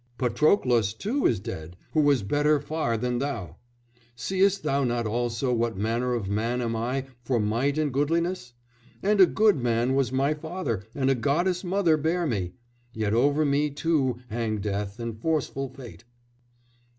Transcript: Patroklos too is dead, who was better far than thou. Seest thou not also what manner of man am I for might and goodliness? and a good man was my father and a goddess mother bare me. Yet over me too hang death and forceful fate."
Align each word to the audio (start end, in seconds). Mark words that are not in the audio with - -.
Patroklos 0.17 0.95
too 0.95 1.27
is 1.27 1.39
dead, 1.39 1.77
who 1.91 2.01
was 2.01 2.23
better 2.23 2.59
far 2.59 2.97
than 2.97 3.19
thou. 3.19 3.57
Seest 4.15 4.63
thou 4.63 4.83
not 4.83 5.05
also 5.05 5.53
what 5.53 5.77
manner 5.77 6.15
of 6.15 6.27
man 6.27 6.59
am 6.59 6.75
I 6.75 7.05
for 7.21 7.39
might 7.39 7.77
and 7.77 7.93
goodliness? 7.93 8.53
and 9.03 9.21
a 9.21 9.27
good 9.27 9.57
man 9.57 9.93
was 9.93 10.11
my 10.11 10.33
father 10.33 10.81
and 10.95 11.11
a 11.11 11.13
goddess 11.13 11.63
mother 11.63 11.97
bare 11.97 12.25
me. 12.25 12.53
Yet 12.95 13.13
over 13.13 13.45
me 13.45 13.69
too 13.69 14.17
hang 14.31 14.57
death 14.59 14.97
and 14.97 15.21
forceful 15.21 15.69
fate." 15.69 16.03